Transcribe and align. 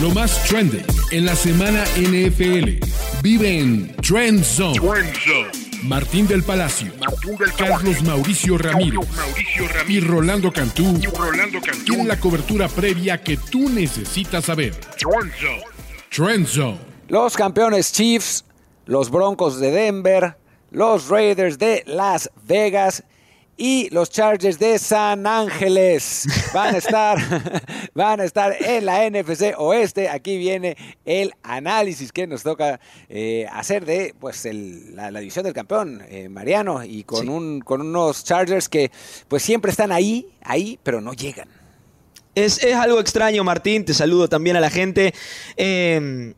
Lo 0.00 0.10
más 0.12 0.42
trending 0.44 0.86
en 1.10 1.26
la 1.26 1.36
semana 1.36 1.84
NFL. 1.96 2.82
Vive 3.22 3.58
en 3.58 3.94
Trend 3.96 4.42
Zone. 4.42 4.80
Martín 5.82 6.26
del 6.26 6.42
Palacio, 6.42 6.90
Carlos 7.58 8.02
Mauricio 8.02 8.56
Ramírez, 8.56 9.06
y 9.88 10.00
Rolando 10.00 10.50
Cantú, 10.52 10.98
tienen 11.84 12.08
la 12.08 12.18
cobertura 12.18 12.68
previa 12.68 13.22
que 13.22 13.36
tú 13.36 13.68
necesitas 13.68 14.46
saber. 14.46 14.74
Trend 16.10 16.46
Zone. 16.46 16.78
Los 17.08 17.36
campeones 17.36 17.92
Chiefs, 17.92 18.46
los 18.86 19.10
Broncos 19.10 19.60
de 19.60 19.70
Denver, 19.70 20.36
los 20.70 21.08
Raiders 21.08 21.58
de 21.58 21.82
Las 21.86 22.30
Vegas 22.46 23.04
y 23.60 23.90
los 23.90 24.08
Chargers 24.08 24.58
de 24.58 24.78
San 24.78 25.26
Ángeles 25.26 26.26
van 26.54 26.74
a 26.74 26.78
estar, 26.78 27.18
van 27.92 28.20
a 28.20 28.24
estar 28.24 28.56
en 28.58 28.86
la 28.86 29.08
NFC 29.08 29.52
Oeste. 29.58 30.08
Aquí 30.08 30.38
viene 30.38 30.78
el 31.04 31.34
análisis 31.42 32.10
que 32.10 32.26
nos 32.26 32.42
toca 32.42 32.80
eh, 33.10 33.46
hacer 33.52 33.84
de 33.84 34.14
pues 34.18 34.48
la, 34.50 35.10
división 35.10 35.44
del 35.44 35.52
campeón, 35.52 36.02
eh, 36.08 36.30
Mariano, 36.30 36.82
y 36.82 37.04
con, 37.04 37.28
un, 37.28 37.60
con 37.60 37.82
unos 37.82 38.24
Chargers 38.24 38.70
que 38.70 38.90
pues 39.28 39.42
siempre 39.42 39.70
están 39.70 39.92
ahí, 39.92 40.26
ahí, 40.40 40.78
pero 40.82 41.02
no 41.02 41.12
llegan. 41.12 41.48
Es, 42.34 42.64
es 42.64 42.74
algo 42.74 42.98
extraño, 42.98 43.44
Martín. 43.44 43.84
Te 43.84 43.92
saludo 43.92 44.26
también 44.26 44.56
a 44.56 44.60
la 44.60 44.70
gente. 44.70 45.12
Eh, 45.58 46.32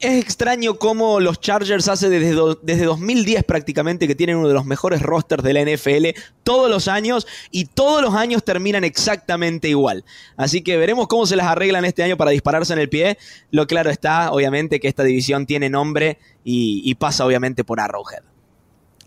es 0.00 0.22
extraño 0.22 0.78
cómo 0.78 1.20
los 1.20 1.40
Chargers 1.40 1.86
hace 1.86 2.08
desde, 2.08 2.34
desde 2.62 2.84
2010 2.86 3.44
prácticamente 3.44 4.08
que 4.08 4.14
tienen 4.14 4.36
uno 4.36 4.48
de 4.48 4.54
los 4.54 4.64
mejores 4.64 5.02
rosters 5.02 5.44
de 5.44 5.52
la 5.52 5.62
NFL 5.62 6.18
todos 6.42 6.70
los 6.70 6.88
años 6.88 7.26
y 7.50 7.66
todos 7.66 8.00
los 8.00 8.14
años 8.14 8.42
terminan 8.42 8.82
exactamente 8.82 9.68
igual. 9.68 10.06
Así 10.38 10.62
que 10.62 10.78
veremos 10.78 11.06
cómo 11.06 11.26
se 11.26 11.36
las 11.36 11.46
arreglan 11.46 11.84
este 11.84 12.02
año 12.02 12.16
para 12.16 12.30
dispararse 12.30 12.72
en 12.72 12.78
el 12.78 12.88
pie. 12.88 13.18
Lo 13.50 13.66
claro 13.66 13.90
está, 13.90 14.32
obviamente, 14.32 14.80
que 14.80 14.88
esta 14.88 15.04
división 15.04 15.44
tiene 15.44 15.68
nombre 15.68 16.18
y, 16.44 16.80
y 16.82 16.94
pasa 16.94 17.26
obviamente 17.26 17.62
por 17.62 17.78
Arrowhead. 17.78 18.22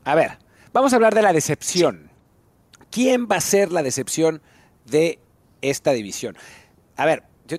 A 0.03 0.13
ver, 0.13 0.37
vamos 0.73 0.93
a 0.93 0.97
hablar 0.97 1.15
de 1.15 1.23
la 1.23 1.33
decepción. 1.33 2.11
¿Quién 2.91 3.27
va 3.29 3.37
a 3.37 3.41
ser 3.41 3.71
la 3.71 3.81
decepción 3.81 4.43
de 4.85 5.17
esta 5.63 5.91
división? 5.91 6.37
A 6.95 7.07
ver, 7.07 7.23
yo 7.47 7.57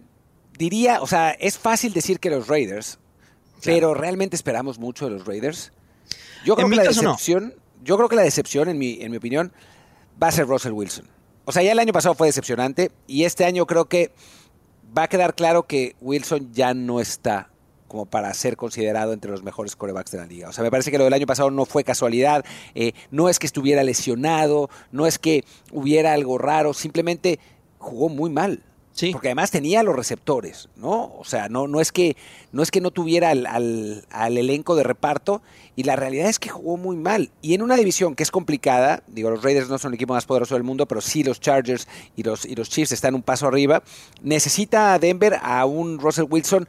diría, 0.57 1.03
o 1.03 1.09
sea, 1.09 1.33
es 1.33 1.59
fácil 1.59 1.93
decir 1.93 2.21
que 2.21 2.31
los 2.31 2.47
Raiders 2.47 3.01
pero 3.65 3.95
realmente 3.95 4.37
esperamos 4.37 4.79
mucho 4.79 5.07
de 5.07 5.12
los 5.12 5.27
Raiders. 5.27 5.73
Yo 6.45 6.57
creo 6.57 6.69
que 6.69 6.77
la 6.77 6.83
decepción, 6.83 7.55
yo 7.83 7.97
creo 7.97 8.09
que 8.09 8.17
la 8.17 8.23
decepción, 8.23 8.69
en 8.69 8.79
mi, 8.79 8.98
en 9.01 9.11
mi 9.11 9.17
opinión, 9.17 9.53
va 10.23 10.29
a 10.29 10.33
ser 10.33 10.47
Russell 10.47 10.73
Wilson. 10.73 11.07
O 11.47 11.53
sea, 11.53 11.62
ya 11.62 11.73
el 11.73 11.79
año 11.79 11.92
pasado 11.92 12.15
fue 12.15 12.29
decepcionante 12.29 12.91
y 13.07 13.25
este 13.25 13.45
año 13.45 13.67
creo 13.67 13.87
que 13.87 14.12
va 14.97 15.05
a 15.05 15.09
quedar 15.09 15.35
claro 15.35 15.65
que 15.65 15.97
Wilson 16.01 16.53
ya 16.53 16.75
no 16.75 17.01
está 17.01 17.51
como 17.89 18.07
para 18.07 18.33
ser 18.35 18.57
considerado 18.57 19.12
entre 19.12 19.31
los 19.31 19.45
mejores 19.45 19.77
corebacks 19.77 20.11
de 20.11 20.19
la 20.19 20.27
liga. 20.27 20.48
O 20.48 20.53
sea, 20.53 20.65
me 20.65 20.70
parece 20.70 20.91
que 20.91 20.98
lo 20.98 21.05
del 21.05 21.12
año 21.12 21.27
pasado 21.27 21.51
no 21.51 21.65
fue 21.65 21.85
casualidad, 21.85 22.45
eh, 22.75 22.92
no 23.11 23.29
es 23.29 23.39
que 23.39 23.47
estuviera 23.47 23.85
lesionado, 23.85 24.69
no 24.91 25.07
es 25.07 25.19
que 25.19 25.45
hubiera 25.70 26.12
algo 26.12 26.39
raro, 26.39 26.75
simplemente 26.75 27.39
jugó 27.79 28.09
muy 28.09 28.31
mal. 28.31 28.65
Porque 29.12 29.28
además 29.28 29.50
tenía 29.50 29.83
los 29.83 29.97
receptores, 29.97 30.69
¿no? 30.77 31.14
O 31.19 31.25
sea, 31.25 31.48
no, 31.48 31.67
no, 31.67 31.81
es, 31.81 31.91
que, 31.91 32.17
no 32.53 32.62
es 32.62 32.70
que 32.70 32.81
no 32.81 32.92
tuviera 32.92 33.31
al, 33.31 34.05
elenco 34.12 34.77
de 34.77 34.84
reparto 34.84 35.42
y 35.75 35.83
la 35.83 35.97
realidad 35.97 36.28
es 36.28 36.39
que 36.39 36.48
jugó 36.48 36.77
muy 36.77 36.97
mal. 36.97 37.31
Y 37.42 37.55
en 37.55 37.62
una 37.62 37.75
división 37.75 38.14
que 38.14 38.23
es 38.23 38.31
complicada, 38.31 39.03
digo, 39.09 39.31
los 39.31 39.42
Raiders 39.42 39.69
no 39.69 39.78
son 39.78 39.92
el 39.92 39.97
equipo 39.97 40.14
más 40.14 40.27
poderoso 40.27 40.55
del 40.55 40.62
mundo, 40.62 40.86
pero 40.86 41.01
sí 41.01 41.25
los 41.25 41.41
Chargers 41.41 41.89
y 42.14 42.23
los, 42.23 42.45
y 42.45 42.55
los 42.55 42.70
Chiefs 42.70 42.92
están 42.92 43.17
un 43.17 43.23
paso 43.23 43.48
arriba, 43.48 43.83
necesita 44.23 44.97
Denver 45.01 45.41
a 45.42 45.64
un 45.64 45.98
Russell 45.98 46.27
Wilson 46.31 46.69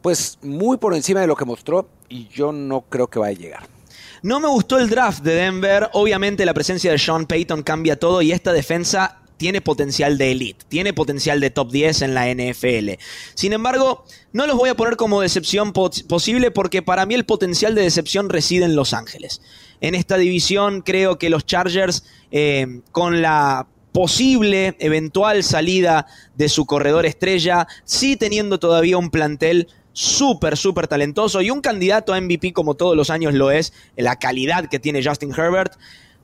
pues 0.00 0.38
muy 0.42 0.78
por 0.78 0.94
encima 0.94 1.20
de 1.20 1.26
lo 1.26 1.36
que 1.36 1.44
mostró 1.44 1.88
y 2.08 2.28
yo 2.28 2.50
no 2.50 2.82
creo 2.88 3.08
que 3.08 3.18
vaya 3.18 3.36
a 3.36 3.40
llegar. 3.40 3.78
No 4.22 4.40
me 4.40 4.48
gustó 4.48 4.78
el 4.78 4.88
draft 4.88 5.22
de 5.22 5.34
Denver. 5.34 5.90
Obviamente 5.92 6.46
la 6.46 6.54
presencia 6.54 6.90
de 6.90 6.98
Sean 6.98 7.26
Payton 7.26 7.62
cambia 7.62 7.98
todo 7.98 8.22
y 8.22 8.32
esta 8.32 8.52
defensa 8.52 9.20
tiene 9.38 9.62
potencial 9.62 10.18
de 10.18 10.32
elite, 10.32 10.66
tiene 10.68 10.92
potencial 10.92 11.40
de 11.40 11.48
top 11.48 11.70
10 11.70 12.02
en 12.02 12.14
la 12.14 12.26
NFL. 12.28 13.00
Sin 13.34 13.54
embargo, 13.54 14.04
no 14.32 14.46
los 14.46 14.56
voy 14.56 14.68
a 14.68 14.76
poner 14.76 14.96
como 14.96 15.22
decepción 15.22 15.72
posible 15.72 16.50
porque 16.50 16.82
para 16.82 17.06
mí 17.06 17.14
el 17.14 17.24
potencial 17.24 17.74
de 17.74 17.82
decepción 17.82 18.28
reside 18.28 18.66
en 18.66 18.76
Los 18.76 18.92
Ángeles. 18.92 19.40
En 19.80 19.94
esta 19.94 20.18
división 20.18 20.82
creo 20.82 21.18
que 21.18 21.30
los 21.30 21.46
Chargers, 21.46 22.04
eh, 22.30 22.80
con 22.92 23.22
la 23.22 23.68
posible 23.92 24.76
eventual 24.80 25.42
salida 25.42 26.06
de 26.36 26.48
su 26.48 26.66
corredor 26.66 27.06
estrella, 27.06 27.66
sí 27.84 28.16
teniendo 28.16 28.58
todavía 28.58 28.98
un 28.98 29.10
plantel 29.10 29.68
súper, 29.92 30.56
súper 30.56 30.86
talentoso 30.86 31.40
y 31.42 31.50
un 31.50 31.60
candidato 31.60 32.12
a 32.12 32.20
MVP 32.20 32.52
como 32.52 32.74
todos 32.74 32.96
los 32.96 33.10
años 33.10 33.34
lo 33.34 33.50
es, 33.50 33.72
la 33.96 34.16
calidad 34.16 34.68
que 34.68 34.78
tiene 34.78 35.02
Justin 35.02 35.32
Herbert 35.36 35.72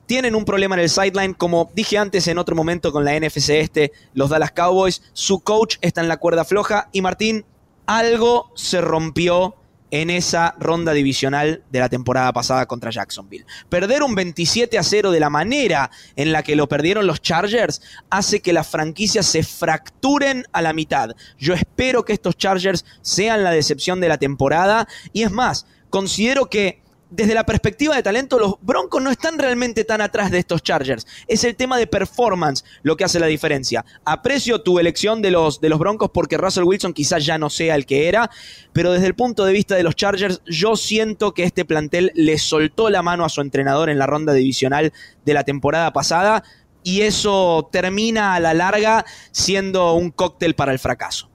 tienen 0.07 0.35
un 0.35 0.45
problema 0.45 0.75
en 0.75 0.83
el 0.83 0.91
sideline, 0.91 1.35
como 1.35 1.71
dije 1.75 1.99
antes 1.99 2.27
en 2.29 2.39
otro 2.39 2.57
momento 2.57 2.93
con 2.93 3.05
la 3.05 3.19
NFC 3.19 3.51
este, 3.51 3.93
los 4.13 4.31
Dallas 4.31 4.53
Cowboys, 4.53 5.03
su 5.13 5.41
coach 5.41 5.77
está 5.81 6.01
en 6.01 6.09
la 6.09 6.19
cuerda 6.19 6.45
floja 6.45 6.89
y 6.93 7.03
Martín, 7.03 7.45
algo 7.87 8.51
se 8.55 8.81
rompió 8.81 9.57
en 9.91 10.11
esa 10.11 10.57
ronda 10.59 10.93
divisional 10.93 11.63
de 11.71 11.79
la 11.79 11.89
temporada 11.89 12.33
pasada 12.33 12.67
contra 12.67 12.91
Jacksonville. 12.91 13.47
Perder 13.69 14.03
un 14.03 14.17
27 14.17 14.77
a 14.77 14.83
0 14.83 15.13
de 15.13 15.21
la 15.21 15.31
manera 15.31 15.89
en 16.17 16.33
la 16.33 16.43
que 16.43 16.57
lo 16.57 16.69
perdieron 16.69 17.07
los 17.07 17.23
Chargers 17.23 17.81
hace 18.11 18.41
que 18.41 18.53
las 18.53 18.67
franquicias 18.67 19.25
se 19.25 19.45
fracturen 19.45 20.47
a 20.53 20.63
la 20.63 20.73
mitad. 20.73 21.11
Yo 21.39 21.55
espero 21.55 22.05
que 22.05 22.13
estos 22.13 22.37
Chargers 22.37 22.85
sean 23.03 23.45
la 23.45 23.53
decepción 23.53 24.01
de 24.01 24.09
la 24.09 24.19
temporada 24.19 24.89
y 25.13 25.23
es 25.23 25.31
más, 25.31 25.65
considero 25.91 26.51
que 26.51 26.83
desde 27.15 27.35
la 27.35 27.47
perspectiva 27.47 27.95
de 27.95 28.03
talento, 28.03 28.39
los 28.39 28.55
Broncos 28.61 29.01
no 29.01 29.11
están 29.11 29.39
realmente 29.39 29.85
tan 29.85 30.01
atrás 30.01 30.31
de 30.31 30.39
estos 30.39 30.63
Chargers. 30.63 31.07
Es 31.29 31.45
el 31.45 31.55
tema 31.55 31.79
de 31.79 31.87
performance 31.87 32.65
lo 32.83 32.97
que 32.97 33.05
hace 33.05 33.21
la 33.21 33.27
diferencia. 33.27 33.85
Aprecio 34.05 34.63
tu 34.63 34.79
elección 34.79 35.23
de 35.23 35.31
los, 35.31 35.61
de 35.61 35.69
los 35.69 35.79
Broncos 35.79 36.11
porque 36.13 36.37
Russell 36.37 36.65
Wilson 36.65 36.93
quizás 36.93 37.25
ya 37.25 37.39
no 37.39 37.51
sea 37.51 37.77
el 37.77 37.87
que 37.87 38.09
era, 38.09 38.31
pero 38.73 38.93
desde 38.93 39.07
el 39.07 39.15
punto 39.15 39.45
de 39.45 39.53
vista 39.53 39.77
de 39.77 39.85
los 39.85 39.95
Chargers, 39.95 40.43
yo 40.47 40.77
siento 40.77 41.35
que 41.35 41.45
este 41.45 41.65
plantel 41.65 42.11
le 42.15 42.39
soltó 42.39 42.91
la 42.91 43.03
mano 43.03 43.25
a 43.25 43.29
su 43.29 43.41
entrenador 43.41 43.91
en 43.91 43.99
la 43.99 44.07
ronda 44.07 44.33
divisional 44.33 44.93
de 45.25 45.35
la 45.35 45.45
temporada 45.45 45.93
pasada 45.93 46.43
y 46.83 47.03
eso 47.03 47.69
termina 47.71 48.35
a 48.35 48.41
la 48.41 48.55
larga 48.55 49.05
siendo 49.31 49.95
un 49.95 50.11
cóctel 50.11 50.55
para 50.55 50.73
el 50.73 50.79
fracaso. 50.79 51.34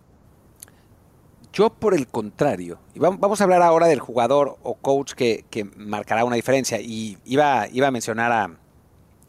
Yo, 1.59 1.69
por 1.69 1.93
el 1.93 2.07
contrario, 2.07 2.79
y 2.95 2.99
vamos 2.99 3.41
a 3.41 3.43
hablar 3.43 3.61
ahora 3.63 3.87
del 3.87 3.99
jugador 3.99 4.57
o 4.63 4.75
coach 4.75 5.11
que, 5.11 5.43
marcará 5.75 6.23
una 6.23 6.37
diferencia. 6.37 6.79
Y 6.79 7.17
iba, 7.25 7.67
iba 7.73 7.89
a 7.89 7.91
mencionar 7.91 8.31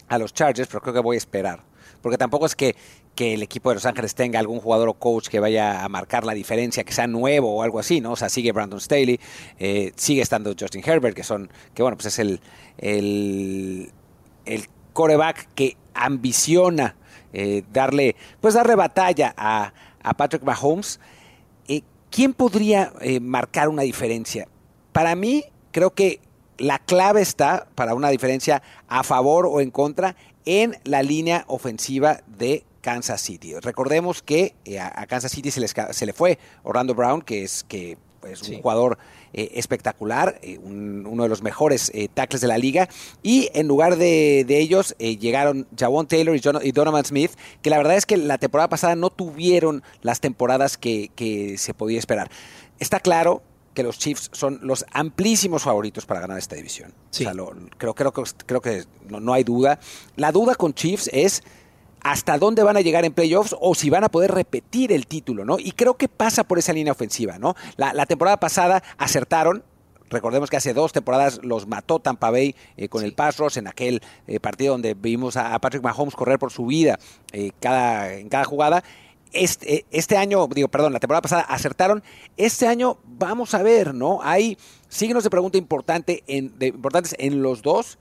a, 0.08 0.18
los 0.18 0.32
Chargers, 0.32 0.68
pero 0.68 0.80
creo 0.80 0.94
que 0.94 1.00
voy 1.00 1.16
a 1.16 1.18
esperar. 1.18 1.64
Porque 2.00 2.16
tampoco 2.16 2.46
es 2.46 2.54
que, 2.54 2.76
que, 3.16 3.34
el 3.34 3.42
equipo 3.42 3.70
de 3.70 3.74
Los 3.74 3.84
Ángeles 3.84 4.14
tenga 4.14 4.38
algún 4.38 4.60
jugador 4.60 4.88
o 4.90 4.94
coach 4.94 5.26
que 5.26 5.40
vaya 5.40 5.82
a 5.82 5.88
marcar 5.88 6.24
la 6.24 6.32
diferencia, 6.32 6.84
que 6.84 6.92
sea 6.92 7.08
nuevo 7.08 7.52
o 7.52 7.64
algo 7.64 7.80
así, 7.80 8.00
¿no? 8.00 8.12
O 8.12 8.16
sea, 8.16 8.28
sigue 8.28 8.52
Brandon 8.52 8.80
Staley, 8.80 9.18
eh, 9.58 9.90
sigue 9.96 10.22
estando 10.22 10.54
Justin 10.56 10.84
Herbert, 10.86 11.16
que 11.16 11.24
son, 11.24 11.50
que 11.74 11.82
bueno, 11.82 11.96
pues 11.96 12.06
es 12.06 12.20
el, 12.20 12.40
el, 12.78 13.90
el 14.44 14.68
coreback 14.92 15.48
que 15.56 15.76
ambiciona 15.94 16.94
eh, 17.32 17.64
darle, 17.72 18.14
pues 18.40 18.54
darle 18.54 18.76
batalla 18.76 19.34
a, 19.36 19.72
a 20.04 20.14
Patrick 20.14 20.44
Mahomes. 20.44 21.00
¿Quién 22.10 22.34
podría 22.34 22.92
eh, 23.00 23.20
marcar 23.20 23.68
una 23.68 23.82
diferencia? 23.82 24.48
Para 24.92 25.14
mí, 25.14 25.44
creo 25.72 25.94
que 25.94 26.20
la 26.58 26.78
clave 26.78 27.22
está 27.22 27.68
para 27.74 27.94
una 27.94 28.10
diferencia 28.10 28.62
a 28.88 29.02
favor 29.02 29.46
o 29.46 29.60
en 29.60 29.70
contra 29.70 30.16
en 30.44 30.76
la 30.84 31.02
línea 31.02 31.44
ofensiva 31.46 32.20
de 32.26 32.64
Kansas 32.80 33.20
City. 33.20 33.54
Recordemos 33.60 34.22
que 34.22 34.54
eh, 34.64 34.80
a 34.80 35.06
Kansas 35.06 35.32
City 35.32 35.50
se, 35.50 35.66
se 35.68 36.06
le 36.06 36.12
fue 36.12 36.38
Orlando 36.62 36.94
Brown, 36.94 37.22
que 37.22 37.44
es 37.44 37.64
que 37.64 37.96
es 38.28 38.42
un 38.42 38.60
jugador 38.60 38.98
eh, 39.32 39.52
espectacular, 39.54 40.38
eh, 40.42 40.58
uno 40.58 41.22
de 41.22 41.28
los 41.28 41.42
mejores 41.42 41.90
eh, 41.94 42.08
tackles 42.12 42.40
de 42.40 42.48
la 42.48 42.58
liga. 42.58 42.88
Y 43.22 43.48
en 43.54 43.68
lugar 43.68 43.96
de, 43.96 44.44
ellos 44.48 44.94
llegaron 44.98 45.66
Javon 45.78 46.06
Taylor 46.06 46.36
y, 46.36 46.72
Donovan 46.72 47.04
Smith, 47.04 47.32
que 47.62 47.70
la 47.70 47.78
verdad 47.78 47.96
es 47.96 48.06
que 48.06 48.16
la 48.16 48.38
temporada 48.38 48.68
pasada 48.68 48.96
no 48.96 49.10
tuvieron 49.10 49.82
las 50.02 50.20
temporadas 50.20 50.76
que, 50.76 51.10
se 51.58 51.74
podía 51.74 51.98
esperar. 51.98 52.30
Está 52.78 53.00
claro 53.00 53.42
que 53.74 53.82
los 53.82 53.98
Chiefs 53.98 54.30
son 54.32 54.58
los 54.62 54.84
amplísimos 54.92 55.62
favoritos 55.62 56.06
para 56.06 56.20
ganar 56.20 56.38
esta 56.38 56.56
división. 56.56 56.92
creo, 57.78 57.94
creo, 57.94 58.12
creo 58.12 58.60
que 58.60 58.84
no, 59.08 59.20
no 59.20 59.32
hay 59.32 59.44
duda. 59.44 59.78
La 60.16 60.32
duda 60.32 60.54
con 60.54 60.74
Chiefs 60.74 61.08
es 61.12 61.42
hasta 62.02 62.38
dónde 62.38 62.62
van 62.62 62.76
a 62.76 62.80
llegar 62.80 63.04
en 63.04 63.12
playoffs 63.12 63.54
o 63.60 63.74
si 63.74 63.90
van 63.90 64.04
a 64.04 64.08
poder 64.08 64.32
repetir 64.32 64.92
el 64.92 65.06
título, 65.06 65.44
¿no? 65.44 65.58
Y 65.58 65.72
creo 65.72 65.94
que 65.94 66.08
pasa 66.08 66.44
por 66.44 66.58
esa 66.58 66.72
línea 66.72 66.92
ofensiva, 66.92 67.38
¿no? 67.38 67.54
La, 67.76 68.06
temporada 68.06 68.38
pasada 68.38 68.82
acertaron, 68.98 69.64
Recordemos 70.12 70.50
que 70.50 70.56
hace 70.56 70.74
dos 70.74 70.92
temporadas 70.92 71.38
los 71.44 71.68
mató 71.68 72.00
Tampa 72.00 72.32
Bay 72.32 72.56
eh, 72.76 72.88
con 72.88 73.04
el 73.04 73.12
pass 73.12 73.36
rush 73.36 73.58
en 73.58 73.68
aquel 73.68 74.02
eh, 74.26 74.40
partido 74.40 74.72
donde 74.72 74.94
vimos 74.94 75.36
a, 75.36 75.56
Patrick 75.60 75.84
Mahomes 75.84 76.16
correr 76.16 76.36
por 76.36 76.50
su 76.50 76.66
vida 76.66 76.98
eh, 77.30 77.52
cada, 77.60 78.14
en 78.14 78.28
cada 78.28 78.44
jugada. 78.44 78.82
este, 79.32 79.86
este 79.92 80.16
año, 80.16 80.48
digo, 80.48 80.66
perdón, 80.66 80.92
la 80.92 80.98
temporada 80.98 81.22
pasada 81.22 81.42
acertaron. 81.42 82.02
Este 82.36 82.66
año 82.66 82.98
vamos 83.04 83.54
a 83.54 83.62
ver, 83.62 83.94
¿no? 83.94 84.18
Hay 84.24 84.58
signos 84.88 85.22
de 85.22 85.30
pregunta 85.30 85.58
importante 85.58 86.24
en, 86.26 86.56
importantes 86.60 87.14
en 87.16 87.40
los 87.40 87.62
dos. 87.62 87.96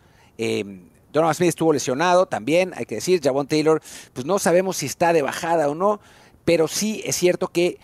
Donovan 1.12 1.36
Smith 1.36 1.50
estuvo 1.50 1.74
lesionado 1.74 2.26
también, 2.26 2.74
hay 2.76 2.86
que 2.86 2.96
decir. 2.96 3.22
Javon 3.24 3.48
Taylor, 3.48 3.82
pues 4.14 4.26
no 4.26 4.40
sabemos 4.40 4.78
si 4.78 4.86
está 4.86 5.14
de 5.14 5.22
bajada 5.22 5.70
o 5.70 5.76
no, 5.76 6.00
pero 6.46 6.68
sí 6.68 7.02
es 7.06 7.16
cierto 7.16 7.48
que 7.48 7.80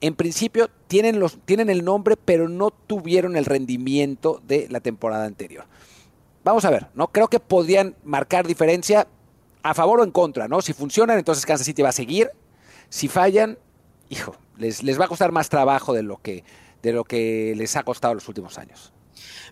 en 0.00 0.14
principio 0.14 0.68
tienen, 0.86 1.18
los, 1.18 1.38
tienen 1.44 1.70
el 1.70 1.84
nombre, 1.84 2.16
pero 2.16 2.48
no 2.48 2.70
tuvieron 2.70 3.36
el 3.36 3.46
rendimiento 3.46 4.40
de 4.46 4.66
la 4.68 4.80
temporada 4.80 5.24
anterior. 5.24 5.64
Vamos 6.44 6.64
a 6.64 6.70
ver, 6.70 6.88
¿no? 6.94 7.08
Creo 7.08 7.28
que 7.28 7.40
podrían 7.40 7.96
marcar 8.04 8.46
diferencia 8.46 9.06
a 9.62 9.72
favor 9.72 10.00
o 10.00 10.04
en 10.04 10.10
contra, 10.10 10.46
¿no? 10.46 10.60
Si 10.60 10.74
funcionan, 10.74 11.18
entonces 11.18 11.46
Kansas 11.46 11.66
City 11.66 11.80
va 11.80 11.88
a 11.88 11.92
seguir. 11.92 12.30
Si 12.90 13.08
fallan, 13.08 13.58
hijo, 14.10 14.36
les, 14.58 14.82
les 14.82 15.00
va 15.00 15.06
a 15.06 15.08
costar 15.08 15.32
más 15.32 15.48
trabajo 15.48 15.94
de 15.94 16.02
lo 16.02 16.18
que, 16.18 16.44
de 16.82 16.92
lo 16.92 17.04
que 17.04 17.54
les 17.56 17.74
ha 17.76 17.82
costado 17.82 18.12
los 18.12 18.28
últimos 18.28 18.58
años. 18.58 18.92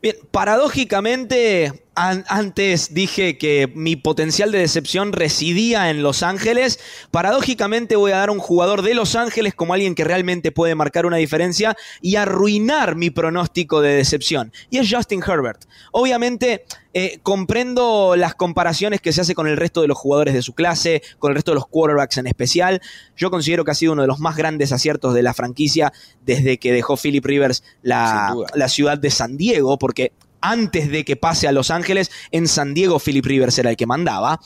Bien, 0.03 0.17
paradójicamente, 0.31 1.85
antes 1.95 2.95
dije 2.95 3.37
que 3.37 3.71
mi 3.75 3.97
potencial 3.97 4.51
de 4.51 4.59
decepción 4.59 5.13
residía 5.13 5.91
en 5.91 6.03
Los 6.03 6.23
Ángeles. 6.23 6.81
Paradójicamente 7.11 7.97
voy 7.97 8.13
a 8.13 8.19
dar 8.19 8.31
a 8.31 8.33
un 8.33 8.39
jugador 8.39 8.83
de 8.83 8.95
Los 8.95 9.15
Ángeles 9.15 9.55
como 9.55 9.75
alguien 9.75 9.95
que 9.95 10.05
realmente 10.05 10.53
puede 10.53 10.75
marcar 10.75 11.05
una 11.05 11.19
diferencia 11.19 11.77
y 12.01 12.17
arruinar 12.17 12.97
mi 12.97 13.11
pronóstico 13.11 13.81
de 13.81 13.95
decepción. 13.95 14.53
Y 14.71 14.79
es 14.79 14.89
Justin 14.91 15.23
Herbert. 15.27 15.65
Obviamente 15.93 16.65
eh, 16.95 17.21
comprendo 17.23 18.17
las 18.17 18.35
comparaciones 18.35 19.01
que 19.01 19.13
se 19.13 19.23
hace 19.23 19.35
con 19.35 19.47
el 19.47 19.57
resto 19.57 19.83
de 19.83 19.89
los 19.89 19.99
jugadores 19.99 20.35
de 20.35 20.43
su 20.43 20.55
clase, 20.55 21.03
con 21.19 21.31
el 21.31 21.37
resto 21.37 21.53
de 21.53 21.57
los 21.57 21.67
quarterbacks 21.67 22.19
en 22.19 22.27
especial. 22.27 22.81
Yo 23.17 23.31
considero 23.31 23.65
que 23.65 23.71
ha 23.71 23.75
sido 23.75 23.93
uno 23.93 24.03
de 24.03 24.09
los 24.09 24.19
más 24.19 24.37
grandes 24.37 24.73
aciertos 24.73 25.15
de 25.15 25.23
la 25.23 25.35
franquicia 25.35 25.93
desde 26.25 26.59
que 26.59 26.73
dejó 26.73 26.97
Philip 26.97 27.25
Rivers 27.25 27.63
la, 27.83 28.35
la 28.55 28.69
ciudad 28.69 28.99
de 28.99 29.11
San 29.11 29.37
Diego, 29.37 29.79
porque 29.79 30.13
antes 30.43 30.91
de 30.91 31.05
que 31.05 31.17
pase 31.17 31.49
a 31.49 31.53
Los 31.53 31.71
Ángeles, 31.71 32.11
en 32.31 32.47
San 32.47 32.75
Diego 32.75 32.99
Philip 32.99 33.25
Rivers 33.25 33.59
era 33.59 33.71
el 33.71 33.77
que 33.77 33.87
mandaba. 33.87 34.41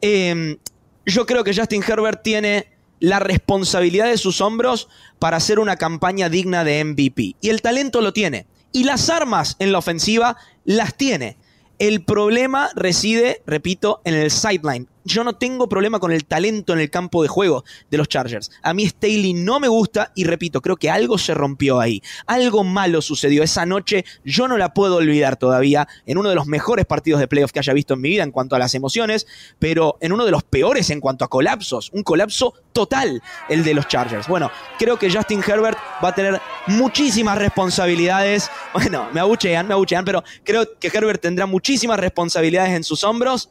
Em, 0.00 0.58
yo 1.06 1.26
creo 1.26 1.42
que 1.42 1.54
Justin 1.54 1.82
Herbert 1.86 2.22
tiene 2.22 2.68
la 3.00 3.18
responsabilidad 3.18 4.06
de 4.06 4.18
sus 4.18 4.40
hombros 4.40 4.88
para 5.18 5.38
hacer 5.38 5.58
una 5.58 5.76
campaña 5.76 6.28
digna 6.28 6.64
de 6.64 6.84
MVP. 6.84 7.36
Y 7.40 7.48
el 7.48 7.62
talento 7.62 8.00
lo 8.00 8.12
tiene. 8.12 8.46
Y 8.72 8.84
las 8.84 9.10
armas 9.10 9.56
en 9.58 9.72
la 9.72 9.78
ofensiva 9.78 10.36
las 10.64 10.96
tiene. 10.96 11.36
El 11.78 12.04
problema 12.04 12.70
reside, 12.76 13.42
repito, 13.46 14.02
en 14.04 14.14
el 14.14 14.30
sideline. 14.30 14.86
Yo 15.04 15.24
no 15.24 15.34
tengo 15.34 15.68
problema 15.68 15.98
con 15.98 16.12
el 16.12 16.26
talento 16.26 16.74
en 16.74 16.80
el 16.80 16.90
campo 16.90 17.22
de 17.22 17.28
juego 17.28 17.64
de 17.90 17.96
los 17.96 18.08
Chargers. 18.08 18.50
A 18.62 18.74
mí 18.74 18.86
Staley 18.86 19.32
no 19.32 19.58
me 19.58 19.68
gusta 19.68 20.12
y 20.14 20.24
repito, 20.24 20.60
creo 20.60 20.76
que 20.76 20.90
algo 20.90 21.16
se 21.16 21.32
rompió 21.32 21.80
ahí. 21.80 22.02
Algo 22.26 22.64
malo 22.64 23.00
sucedió 23.00 23.42
esa 23.42 23.64
noche. 23.64 24.04
Yo 24.24 24.46
no 24.46 24.58
la 24.58 24.74
puedo 24.74 24.96
olvidar 24.96 25.36
todavía 25.36 25.88
en 26.04 26.18
uno 26.18 26.28
de 26.28 26.34
los 26.34 26.46
mejores 26.46 26.84
partidos 26.84 27.20
de 27.20 27.28
playoff 27.28 27.52
que 27.52 27.60
haya 27.60 27.72
visto 27.72 27.94
en 27.94 28.02
mi 28.02 28.10
vida 28.10 28.24
en 28.24 28.30
cuanto 28.30 28.56
a 28.56 28.58
las 28.58 28.74
emociones, 28.74 29.26
pero 29.58 29.96
en 30.00 30.12
uno 30.12 30.24
de 30.26 30.32
los 30.32 30.42
peores 30.42 30.90
en 30.90 31.00
cuanto 31.00 31.24
a 31.24 31.28
colapsos. 31.28 31.90
Un 31.92 32.02
colapso 32.02 32.54
total 32.72 33.22
el 33.48 33.64
de 33.64 33.74
los 33.74 33.88
Chargers. 33.88 34.28
Bueno, 34.28 34.50
creo 34.78 34.98
que 34.98 35.10
Justin 35.10 35.42
Herbert 35.46 35.78
va 36.04 36.08
a 36.08 36.14
tener 36.14 36.40
muchísimas 36.66 37.38
responsabilidades. 37.38 38.50
Bueno, 38.72 39.08
me 39.12 39.20
abuchean, 39.20 39.66
me 39.66 39.74
abuchean, 39.74 40.04
pero 40.04 40.22
creo 40.44 40.78
que 40.78 40.88
Herbert 40.88 41.20
tendrá 41.20 41.46
muchísimas 41.46 41.98
responsabilidades 41.98 42.70
en 42.70 42.84
sus 42.84 43.04
hombros 43.04 43.50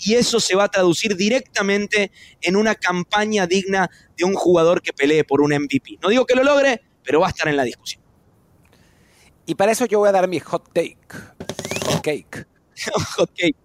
y 0.00 0.14
eso 0.14 0.40
se 0.40 0.56
va 0.56 0.64
a 0.64 0.68
traducir 0.68 1.14
directamente 1.14 2.10
en 2.40 2.56
una 2.56 2.74
campaña 2.74 3.46
digna 3.46 3.90
de 4.16 4.24
un 4.24 4.34
jugador 4.34 4.80
que 4.80 4.92
pelee 4.92 5.24
por 5.24 5.42
un 5.42 5.52
MVP. 5.52 5.98
No 6.02 6.08
digo 6.08 6.24
que 6.24 6.34
lo 6.34 6.42
logre, 6.42 6.80
pero 7.04 7.20
va 7.20 7.26
a 7.26 7.30
estar 7.30 7.48
en 7.48 7.56
la 7.56 7.64
discusión. 7.64 8.02
Y 9.44 9.54
para 9.54 9.72
eso 9.72 9.84
yo 9.84 9.98
voy 9.98 10.08
a 10.08 10.12
dar 10.12 10.26
mi 10.26 10.38
hot 10.40 10.72
take. 10.72 10.96
Hot 11.84 12.02
cake. 12.02 12.46
hot 13.16 13.30
cake. 13.36 13.56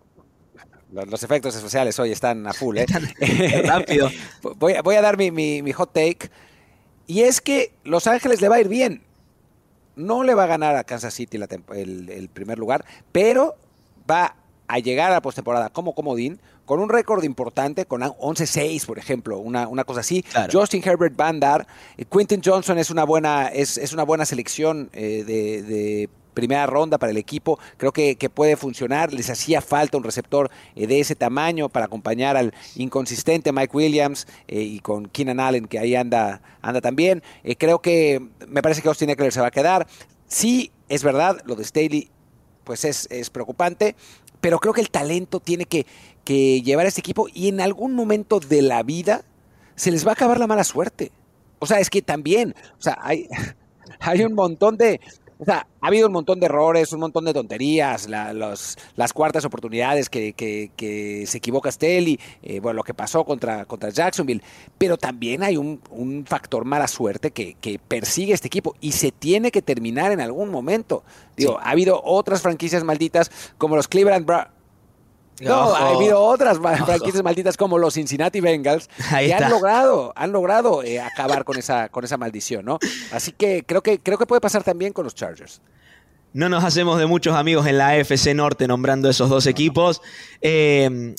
Los, 0.92 1.24
efectos 1.24 1.56
especiales 1.56 1.98
hoy 2.00 2.12
están 2.12 2.48
a 2.48 2.54
full, 2.54 2.78
¿eh? 2.78 2.86
rápido. 3.66 4.10
voy, 4.58 4.96
a 4.96 5.02
dar 5.02 5.18
mi, 5.18 5.72
hot 5.72 5.94
take. 5.94 6.30
Y 7.08 7.22
es 7.22 7.40
que 7.40 7.74
Los 7.84 8.08
Ángeles 8.08 8.42
le 8.42 8.50
va 8.50 8.56
a 8.56 8.62
ir 8.62 8.68
bien. 8.68 9.04
No 9.96 10.24
le 10.24 10.34
va 10.34 10.44
a 10.44 10.48
ganar 10.48 10.76
a 10.76 10.84
Kansas 10.84 11.14
City 11.14 11.38
el, 11.38 12.10
el 12.10 12.30
primer 12.30 12.60
lugar, 12.60 12.84
pero 13.14 13.56
va 14.10 14.36
a 14.68 14.80
llegar 14.80 15.12
a 15.12 15.16
la 15.16 15.22
postemporada 15.22 15.70
como 15.70 15.94
comodín, 15.94 16.40
con 16.66 16.80
un 16.80 16.90
récord 16.90 17.24
importante, 17.24 17.86
con 17.86 18.02
11-6, 18.02 18.86
por 18.86 18.98
ejemplo, 18.98 19.38
una, 19.40 19.68
una 19.68 19.84
cosa 19.84 20.00
así. 20.02 20.26
Justin 20.52 20.82
Herbert 20.84 21.20
va 21.20 21.28
a 21.28 21.30
andar. 21.30 21.68
Eh, 21.98 22.06
Quentin 22.06 22.42
Johnson 22.44 22.78
es 22.78 22.90
una 22.90 23.04
buena, 23.04 23.48
es, 23.48 23.78
es 23.78 23.94
una 23.94 24.04
buena 24.04 24.26
selección 24.26 24.90
eh, 24.94 25.24
de, 25.26 26.10
primera 26.34 26.66
ronda 26.66 26.98
para 26.98 27.12
el 27.12 27.18
equipo. 27.18 27.60
Creo 27.78 27.94
que, 27.94 28.18
puede 28.34 28.58
funcionar. 28.58 29.14
Les 29.14 29.30
hacía 29.30 29.62
falta 29.62 29.98
un 29.98 30.04
receptor 30.04 30.52
eh, 30.76 30.86
de 30.86 31.00
ese 31.00 31.16
tamaño 31.16 31.70
para 31.70 31.86
acompañar 31.86 32.36
al 32.36 32.54
inconsistente 32.76 33.54
Mike 33.54 33.78
Williams 33.78 34.28
y 34.48 34.80
con 34.80 35.06
Keenan 35.06 35.40
Allen, 35.40 35.66
que 35.66 35.80
ahí 35.80 35.96
anda, 35.96 36.42
anda 36.62 36.82
también. 36.82 37.24
creo 37.58 37.80
que 37.80 38.22
me 38.50 38.62
parece 38.62 38.82
que 38.82 38.90
Austin 38.90 39.12
Eckler 39.12 39.32
se 39.32 39.40
va 39.40 39.48
a 39.48 39.52
quedar. 39.52 39.88
Sí, 40.28 40.72
es 40.90 41.04
verdad, 41.04 41.38
lo 41.46 41.56
de 41.56 41.64
Staley 41.64 42.10
pues 42.66 42.84
es, 42.84 43.08
es 43.12 43.30
preocupante 43.30 43.96
pero 44.46 44.60
creo 44.60 44.76
que 44.76 44.82
el 44.82 44.92
talento 44.92 45.40
tiene 45.40 45.66
que, 45.66 45.88
llevar 46.62 46.86
a 46.86 46.90
este 46.90 47.02
equipo 47.02 47.26
y 47.34 47.48
en 47.48 47.62
algún 47.62 47.96
momento 47.96 48.40
de 48.40 48.62
la 48.62 48.84
vida 48.84 49.24
se 49.76 49.90
les 49.90 50.06
va 50.06 50.12
a 50.12 50.14
acabar 50.14 50.40
la 50.40 50.46
mala 50.46 50.64
suerte. 50.64 51.12
O 51.58 51.66
sea, 51.66 51.80
es 51.80 51.90
que 51.90 52.04
también, 52.04 52.54
o 52.78 52.82
sea, 52.82 52.96
hay, 53.02 53.28
hay 54.00 54.24
un 54.24 54.34
montón 54.36 54.78
de, 54.78 55.02
o 55.38 55.46
sea, 55.46 55.68
ha 55.82 55.88
habido 55.88 56.08
un 56.08 56.14
montón 56.14 56.40
de 56.40 56.46
errores, 56.46 56.94
un 56.94 57.02
montón 57.02 57.26
de 57.26 57.34
tonterías, 57.34 58.08
las 58.08 59.14
cuartas 59.14 59.44
oportunidades 59.46 60.10
que, 60.10 61.26
se 61.28 61.38
equivoca 61.38 61.72
Stelly, 61.72 62.20
eh, 62.42 62.60
bueno, 62.60 62.78
lo 62.78 62.84
que 62.84 62.94
pasó 62.94 63.26
contra, 63.26 63.66
contra 63.66 63.90
Jacksonville, 63.90 64.42
pero 64.78 64.98
también 64.98 65.44
hay 65.44 65.58
un, 65.58 65.76
factor 66.26 66.66
mala 66.66 66.88
suerte 66.88 67.32
que, 67.32 67.80
persigue 67.88 68.34
este 68.34 68.48
equipo 68.48 68.76
y 68.80 68.94
se 68.94 69.12
tiene 69.12 69.52
que 69.52 69.62
terminar 69.62 70.12
en 70.12 70.22
algún 70.22 70.50
momento. 70.50 71.04
Digo, 71.36 71.60
ha 71.60 71.72
habido 71.72 72.02
otras 72.04 72.42
franquicias 72.42 72.84
malditas 72.84 73.32
como 73.58 73.76
los 73.76 73.88
Cleveland 73.88 74.26
Browns. 74.26 74.55
No, 75.42 75.76
ha 75.76 75.90
habido 75.90 76.22
otras 76.22 76.60
franquicias 76.60 77.24
malditas 77.24 77.58
como 77.58 77.78
los 77.78 77.94
Cincinnati 77.96 78.40
Bengals 78.40 78.90
que 79.10 79.34
han 79.34 79.50
logrado, 79.50 80.14
han 80.16 80.32
logrado 80.32 80.84
eh, 80.84 81.00
acabar 81.00 81.44
con 81.44 81.58
esa, 81.58 81.90
con 81.90 82.06
esa 82.06 82.18
maldición, 82.18 82.66
¿no? 82.66 82.80
Así 83.12 83.32
que 83.32 83.64
creo 83.66 83.82
que 83.84 84.00
creo 84.00 84.18
que 84.18 84.26
puede 84.26 84.42
pasar 84.42 84.64
también 84.64 84.94
con 84.94 85.04
los 85.04 85.14
Chargers. 85.14 85.62
No 86.34 86.50
nos 86.50 86.64
hacemos 86.64 87.00
de 87.00 87.06
muchos 87.06 87.36
amigos 87.36 87.66
en 87.66 87.78
la 87.78 87.90
AFC 87.90 88.34
Norte 88.36 88.68
nombrando 88.68 89.10
esos 89.10 89.30
dos 89.30 89.48
equipos. 89.48 90.02
Eh, 90.42 91.16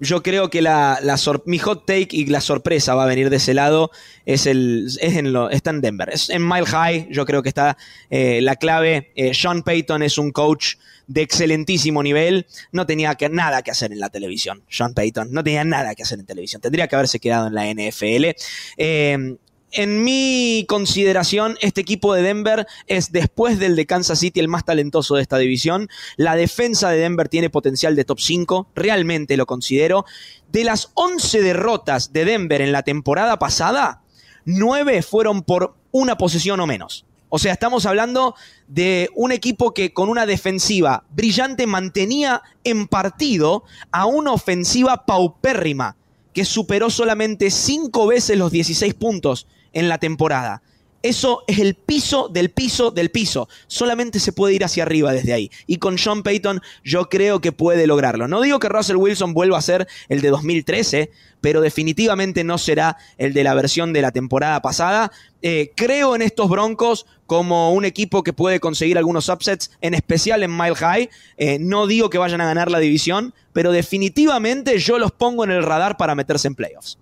yo 0.00 0.22
creo 0.22 0.50
que 0.50 0.62
la, 0.62 1.00
mi 1.46 1.58
hot 1.58 1.86
take 1.86 2.08
y 2.10 2.26
la 2.26 2.40
sorpresa 2.40 2.94
va 2.94 3.04
a 3.04 3.06
venir 3.06 3.30
de 3.30 3.36
ese 3.36 3.54
lado. 3.54 3.90
Es 4.26 4.46
el, 4.46 4.86
es 5.00 5.16
en 5.16 5.32
lo, 5.32 5.50
está 5.50 5.70
en 5.70 5.80
Denver. 5.80 6.10
Es 6.10 6.30
en 6.30 6.46
Mile 6.46 6.66
High. 6.66 7.08
Yo 7.10 7.24
creo 7.24 7.42
que 7.42 7.48
está 7.48 7.76
eh, 8.10 8.40
la 8.42 8.56
clave. 8.56 9.12
Eh, 9.14 9.34
Sean 9.34 9.62
Payton 9.62 10.02
es 10.02 10.18
un 10.18 10.32
coach 10.32 10.74
de 11.06 11.22
excelentísimo 11.22 12.02
nivel. 12.02 12.46
No 12.72 12.86
tenía 12.86 13.14
que, 13.14 13.28
nada 13.28 13.62
que 13.62 13.70
hacer 13.70 13.92
en 13.92 14.00
la 14.00 14.10
televisión. 14.10 14.62
Sean 14.68 14.94
Payton 14.94 15.32
no 15.32 15.44
tenía 15.44 15.64
nada 15.64 15.94
que 15.94 16.02
hacer 16.02 16.18
en 16.18 16.26
televisión. 16.26 16.60
Tendría 16.60 16.88
que 16.88 16.96
haberse 16.96 17.20
quedado 17.20 17.46
en 17.46 17.54
la 17.54 17.66
NFL. 17.66 18.30
Eh, 18.76 19.36
en 19.74 20.04
mi 20.04 20.64
consideración, 20.68 21.56
este 21.60 21.80
equipo 21.80 22.14
de 22.14 22.22
Denver 22.22 22.66
es 22.86 23.10
después 23.10 23.58
del 23.58 23.74
de 23.74 23.86
Kansas 23.86 24.20
City 24.20 24.38
el 24.38 24.48
más 24.48 24.64
talentoso 24.64 25.16
de 25.16 25.22
esta 25.22 25.36
división. 25.36 25.88
La 26.16 26.36
defensa 26.36 26.90
de 26.90 26.98
Denver 26.98 27.28
tiene 27.28 27.50
potencial 27.50 27.96
de 27.96 28.04
top 28.04 28.20
5, 28.20 28.68
realmente 28.74 29.36
lo 29.36 29.46
considero. 29.46 30.04
De 30.52 30.62
las 30.62 30.90
11 30.94 31.42
derrotas 31.42 32.12
de 32.12 32.24
Denver 32.24 32.62
en 32.62 32.70
la 32.70 32.82
temporada 32.84 33.38
pasada, 33.38 34.02
9 34.44 35.02
fueron 35.02 35.42
por 35.42 35.74
una 35.90 36.16
posesión 36.16 36.60
o 36.60 36.66
menos. 36.66 37.04
O 37.28 37.40
sea, 37.40 37.52
estamos 37.52 37.84
hablando 37.84 38.36
de 38.68 39.10
un 39.16 39.32
equipo 39.32 39.74
que 39.74 39.92
con 39.92 40.08
una 40.08 40.24
defensiva 40.24 41.02
brillante 41.10 41.66
mantenía 41.66 42.42
en 42.62 42.86
partido 42.86 43.64
a 43.90 44.06
una 44.06 44.30
ofensiva 44.30 45.04
paupérrima, 45.04 45.96
que 46.32 46.44
superó 46.44 46.90
solamente 46.90 47.50
5 47.50 48.06
veces 48.06 48.38
los 48.38 48.52
16 48.52 48.94
puntos 48.94 49.48
en 49.74 49.88
la 49.88 49.98
temporada. 49.98 50.62
Eso 51.04 51.44
es 51.46 51.58
el 51.58 51.74
piso 51.74 52.30
del 52.30 52.48
piso 52.48 52.90
del 52.90 53.10
piso. 53.10 53.46
Solamente 53.66 54.18
se 54.18 54.32
puede 54.32 54.54
ir 54.54 54.64
hacia 54.64 54.84
arriba 54.84 55.12
desde 55.12 55.34
ahí. 55.34 55.50
Y 55.66 55.76
con 55.76 55.98
Sean 55.98 56.22
Payton 56.22 56.62
yo 56.82 57.10
creo 57.10 57.42
que 57.42 57.52
puede 57.52 57.86
lograrlo. 57.86 58.26
No 58.26 58.40
digo 58.40 58.58
que 58.58 58.70
Russell 58.70 58.96
Wilson 58.96 59.34
vuelva 59.34 59.58
a 59.58 59.60
ser 59.60 59.86
el 60.08 60.22
de 60.22 60.30
2013, 60.30 61.10
pero 61.42 61.60
definitivamente 61.60 62.42
no 62.42 62.56
será 62.56 62.96
el 63.18 63.34
de 63.34 63.44
la 63.44 63.52
versión 63.52 63.92
de 63.92 64.00
la 64.00 64.12
temporada 64.12 64.62
pasada. 64.62 65.12
Eh, 65.42 65.72
creo 65.76 66.16
en 66.16 66.22
estos 66.22 66.48
Broncos 66.48 67.04
como 67.26 67.74
un 67.74 67.84
equipo 67.84 68.22
que 68.22 68.32
puede 68.32 68.58
conseguir 68.58 68.96
algunos 68.96 69.28
upsets, 69.28 69.72
en 69.82 69.92
especial 69.92 70.42
en 70.42 70.56
Mile 70.56 70.74
High. 70.74 71.10
Eh, 71.36 71.58
no 71.60 71.86
digo 71.86 72.08
que 72.08 72.16
vayan 72.16 72.40
a 72.40 72.46
ganar 72.46 72.70
la 72.70 72.78
división, 72.78 73.34
pero 73.52 73.72
definitivamente 73.72 74.78
yo 74.78 74.98
los 74.98 75.12
pongo 75.12 75.44
en 75.44 75.50
el 75.50 75.64
radar 75.64 75.98
para 75.98 76.14
meterse 76.14 76.48
en 76.48 76.54
playoffs. 76.54 76.96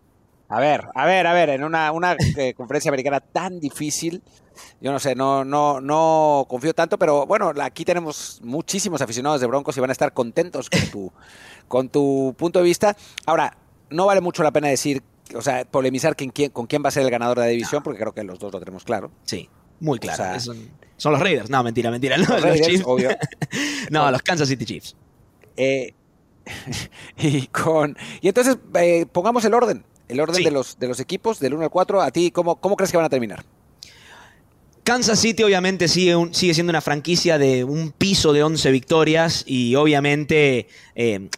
A 0.52 0.60
ver, 0.60 0.84
a 0.94 1.06
ver, 1.06 1.26
a 1.26 1.32
ver, 1.32 1.48
en 1.48 1.64
una, 1.64 1.90
una 1.92 2.14
eh, 2.36 2.52
conferencia 2.52 2.90
americana 2.90 3.20
tan 3.20 3.58
difícil, 3.58 4.22
yo 4.82 4.92
no 4.92 4.98
sé, 4.98 5.14
no, 5.14 5.46
no, 5.46 5.80
no 5.80 6.44
confío 6.46 6.74
tanto, 6.74 6.98
pero 6.98 7.24
bueno, 7.24 7.54
aquí 7.62 7.86
tenemos 7.86 8.38
muchísimos 8.44 9.00
aficionados 9.00 9.40
de 9.40 9.46
Broncos 9.46 9.74
y 9.78 9.80
van 9.80 9.88
a 9.88 9.92
estar 9.92 10.12
contentos 10.12 10.68
con 10.68 10.90
tu, 10.90 11.12
con 11.68 11.88
tu 11.88 12.34
punto 12.36 12.58
de 12.58 12.66
vista. 12.66 12.94
Ahora, 13.24 13.56
no 13.88 14.04
vale 14.04 14.20
mucho 14.20 14.42
la 14.42 14.50
pena 14.50 14.68
decir, 14.68 15.02
o 15.34 15.40
sea, 15.40 15.64
polemizar 15.64 16.14
quién, 16.16 16.30
con 16.50 16.66
quién 16.66 16.84
va 16.84 16.88
a 16.88 16.92
ser 16.92 17.04
el 17.04 17.10
ganador 17.10 17.38
de 17.38 17.44
la 17.44 17.50
división, 17.50 17.82
porque 17.82 18.00
creo 18.00 18.12
que 18.12 18.22
los 18.22 18.38
dos 18.38 18.52
lo 18.52 18.58
tenemos 18.58 18.84
claro. 18.84 19.10
Sí, 19.24 19.48
muy 19.80 19.98
claro. 20.00 20.38
son, 20.38 21.12
los 21.12 21.18
Raiders. 21.18 21.48
No, 21.48 21.62
mentira, 21.62 21.90
mentira. 21.90 22.18
No, 22.18 22.38
los, 22.38 22.60
Chiefs. 22.60 22.84
Obvio. 22.84 23.08
no, 23.90 24.10
los 24.10 24.20
Kansas 24.20 24.48
City 24.48 24.66
Chiefs. 24.66 24.96
Eh, 25.56 25.94
y 27.16 27.46
con 27.46 27.96
y 28.20 28.28
entonces 28.28 28.58
eh, 28.74 29.06
pongamos 29.10 29.46
el 29.46 29.54
orden 29.54 29.84
el 30.08 30.20
orden 30.20 30.44
de, 30.44 30.50
los, 30.50 30.78
de 30.78 30.88
los 30.88 31.00
equipos, 31.00 31.40
del 31.40 31.54
1 31.54 31.64
al 31.64 31.70
4, 31.70 32.02
¿a 32.02 32.10
ti 32.10 32.30
cómo, 32.30 32.56
cómo 32.56 32.76
crees 32.76 32.90
que 32.90 32.96
van 32.96 33.06
a 33.06 33.10
terminar? 33.10 33.44
Kansas 34.84 35.20
City 35.20 35.44
obviamente 35.44 35.86
sigue, 35.86 36.16
sigue 36.32 36.54
siendo 36.54 36.70
una 36.70 36.80
franquicia 36.80 37.38
de 37.38 37.62
un 37.62 37.92
piso 37.92 38.32
de 38.32 38.42
11 38.42 38.70
victorias 38.72 39.44
y 39.46 39.76
obviamente 39.76 40.66
eh, 40.96 41.28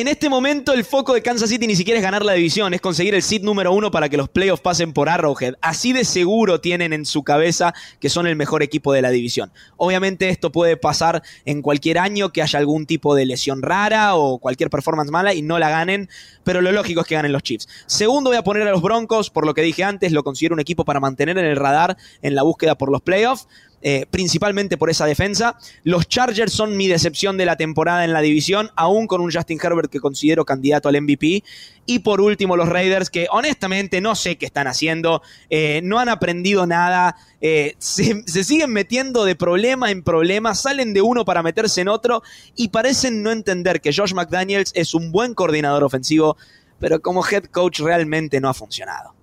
en 0.00 0.08
este 0.08 0.30
momento 0.30 0.72
el 0.72 0.84
foco 0.84 1.12
de 1.12 1.20
Kansas 1.20 1.50
City 1.50 1.66
ni 1.66 1.76
siquiera 1.76 1.98
es 1.98 2.02
ganar 2.02 2.24
la 2.24 2.32
división, 2.32 2.72
es 2.72 2.80
conseguir 2.80 3.14
el 3.14 3.22
seed 3.22 3.42
número 3.42 3.72
uno 3.72 3.90
para 3.90 4.08
que 4.08 4.16
los 4.16 4.30
playoffs 4.30 4.62
pasen 4.62 4.94
por 4.94 5.10
Arrowhead. 5.10 5.56
Así 5.60 5.92
de 5.92 6.06
seguro 6.06 6.60
tienen 6.60 6.94
en 6.94 7.04
su 7.04 7.22
cabeza 7.22 7.74
que 7.98 8.08
son 8.08 8.26
el 8.26 8.34
mejor 8.34 8.62
equipo 8.62 8.94
de 8.94 9.02
la 9.02 9.10
división. 9.10 9.52
Obviamente 9.76 10.30
esto 10.30 10.52
puede 10.52 10.78
pasar 10.78 11.22
en 11.44 11.60
cualquier 11.60 11.98
año 11.98 12.32
que 12.32 12.40
haya 12.40 12.58
algún 12.58 12.86
tipo 12.86 13.14
de 13.14 13.26
lesión 13.26 13.60
rara 13.60 14.14
o 14.14 14.38
cualquier 14.38 14.70
performance 14.70 15.10
mala 15.10 15.34
y 15.34 15.42
no 15.42 15.58
la 15.58 15.68
ganen, 15.68 16.08
pero 16.44 16.62
lo 16.62 16.72
lógico 16.72 17.02
es 17.02 17.06
que 17.06 17.16
ganen 17.16 17.32
los 17.32 17.42
Chiefs. 17.42 17.68
Segundo 17.86 18.30
voy 18.30 18.38
a 18.38 18.42
poner 18.42 18.66
a 18.66 18.70
los 18.70 18.80
Broncos, 18.80 19.28
por 19.28 19.44
lo 19.44 19.52
que 19.52 19.60
dije 19.60 19.84
antes, 19.84 20.12
lo 20.12 20.24
considero 20.24 20.54
un 20.54 20.60
equipo 20.60 20.86
para 20.86 21.00
mantener 21.00 21.36
en 21.36 21.44
el 21.44 21.56
radar 21.56 21.98
en 22.22 22.34
la 22.34 22.42
búsqueda 22.42 22.74
por 22.78 22.90
los 22.90 23.02
playoffs. 23.02 23.48
Eh, 23.82 24.04
principalmente 24.10 24.76
por 24.76 24.90
esa 24.90 25.06
defensa. 25.06 25.56
Los 25.84 26.06
Chargers 26.06 26.52
son 26.52 26.76
mi 26.76 26.86
decepción 26.86 27.38
de 27.38 27.46
la 27.46 27.56
temporada 27.56 28.04
en 28.04 28.12
la 28.12 28.20
división, 28.20 28.70
aún 28.76 29.06
con 29.06 29.22
un 29.22 29.32
Justin 29.32 29.58
Herbert 29.62 29.90
que 29.90 30.00
considero 30.00 30.44
candidato 30.44 30.90
al 30.90 31.00
MVP. 31.00 31.42
Y 31.86 32.00
por 32.00 32.20
último, 32.20 32.58
los 32.58 32.68
Raiders, 32.68 33.08
que 33.08 33.26
honestamente 33.30 34.02
no 34.02 34.14
sé 34.14 34.36
qué 34.36 34.44
están 34.44 34.66
haciendo, 34.66 35.22
eh, 35.48 35.80
no 35.82 35.98
han 35.98 36.10
aprendido 36.10 36.66
nada, 36.66 37.16
eh, 37.40 37.74
se, 37.78 38.22
se, 38.26 38.44
siguen 38.44 38.70
metiendo 38.70 39.24
de 39.24 39.34
problema 39.34 39.90
en 39.90 40.02
problema, 40.02 40.54
salen 40.54 40.92
de 40.92 41.00
uno 41.00 41.24
para 41.24 41.42
meterse 41.42 41.80
en 41.80 41.88
otro 41.88 42.22
y 42.56 42.68
parecen 42.68 43.22
no 43.22 43.30
entender 43.30 43.80
que 43.80 43.94
Josh 43.94 44.12
McDaniels 44.12 44.72
es 44.74 44.92
un 44.92 45.10
buen 45.10 45.32
coordinador 45.32 45.84
ofensivo, 45.84 46.36
pero 46.78 47.00
como 47.00 47.26
head 47.26 47.44
coach 47.44 47.80
realmente 47.80 48.40
no 48.40 48.50
ha 48.50 48.54
funcionado. 48.54 49.14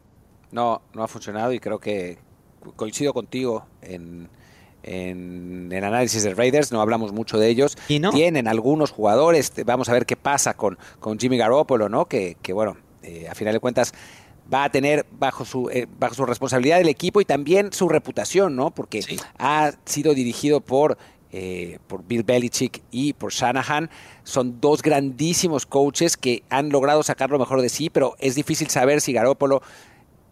No, 0.52 0.82
no 0.96 1.04
ha 1.04 1.08
funcionado 1.08 1.54
y 1.54 1.60
creo 1.60 1.78
que 1.80 2.18
coincido 2.76 3.14
contigo 3.14 3.66
en, 3.82 4.30
en 4.88 5.70
el 5.72 5.84
análisis 5.84 6.24
de 6.24 6.34
Raiders, 6.34 6.72
no 6.72 6.82
hablamos 6.82 7.12
mucho 7.12 7.38
de 7.38 7.50
ellos. 7.50 7.78
Tienen 7.88 8.48
algunos 8.48 8.92
jugadores, 8.92 9.52
vamos 9.66 9.90
a 9.90 9.94
ver 9.94 10.06
qué 10.06 10.16
pasa 10.16 10.56
con, 10.56 10.78
con 11.00 11.20
Jimmy 11.20 11.38
Garoppolo, 11.38 11.90
¿no? 11.90 12.06
Que, 12.06 12.38
bueno, 12.54 12.78
eh, 13.04 13.28
a 13.30 13.36
final 13.36 13.54
de 13.54 13.60
cuentas 13.60 13.94
va 14.52 14.64
a 14.64 14.72
tener 14.72 15.06
bajo 15.12 15.44
su, 15.44 15.70
eh, 15.70 15.88
bajo 16.00 16.16
su 16.16 16.26
responsabilidad 16.26 16.80
el 16.80 16.88
equipo 16.88 17.20
y 17.20 17.26
también 17.26 17.74
su 17.74 17.90
reputación, 17.90 18.56
¿no? 18.56 18.72
Porque 18.72 19.02
ha 19.38 19.74
sido 19.84 20.14
dirigido 20.14 20.62
por, 20.62 20.98
eh, 21.34 21.80
por 21.88 22.06
Bill 22.06 22.24
Belichick 22.24 22.82
y 22.90 23.12
por 23.12 23.34
Shanahan. 23.34 23.90
Son 24.24 24.62
dos 24.62 24.82
grandísimos 24.82 25.66
coaches 25.66 26.16
que 26.16 26.44
han 26.50 26.70
logrado 26.70 27.04
sacar 27.04 27.30
lo 27.30 27.40
mejor 27.40 27.62
de 27.62 27.68
sí, 27.68 27.90
pero 27.90 28.16
es 28.20 28.36
difícil 28.36 28.70
saber 28.70 29.02
si 29.02 29.12
Garoppolo 29.12 29.62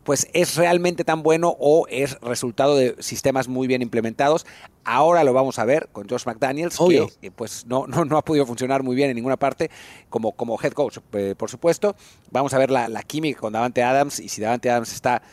pues 0.05 0.27
es 0.33 0.55
realmente 0.55 1.03
tan 1.03 1.23
bueno 1.23 1.57
o 1.59 1.87
es 1.89 2.19
resultado 2.21 2.75
de 2.75 2.95
sistemas 2.99 3.47
muy 3.47 3.67
bien 3.67 3.81
implementados. 3.81 4.45
Ahora 4.83 5.23
lo 5.23 5.33
vamos 5.33 5.57
a 5.57 5.65
ver 5.65 5.89
con 5.91 6.07
Josh 6.07 6.27
McDaniels, 6.27 6.77
que 6.77 7.07
eh, 7.23 7.31
pues 7.35 7.65
no, 7.65 7.87
no, 7.87 8.05
no, 8.05 8.15
ha 8.15 8.23
podido 8.23 8.45
funcionar 8.45 8.83
muy 8.83 8.95
bien 8.95 9.09
en 9.09 9.15
ninguna 9.15 9.35
parte 9.35 9.71
como, 10.09 10.33
como 10.33 10.59
head 10.61 10.73
coach, 10.73 10.99
eh, 11.13 11.33
por 11.35 11.49
supuesto. 11.49 11.95
Vamos 12.29 12.53
a 12.53 12.59
ver 12.59 12.69
la, 12.69 13.01
química 13.01 13.39
con 13.39 13.53
Davante 13.53 13.81
Adams 13.81 14.19
y 14.19 14.29
si 14.29 14.41
Davante 14.41 14.69
Adams 14.69 14.93
está 14.93 15.23